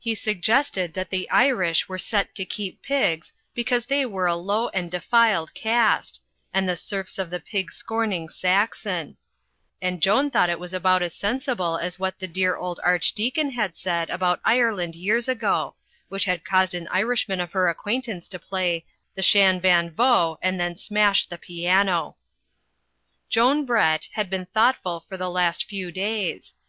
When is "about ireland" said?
14.10-14.96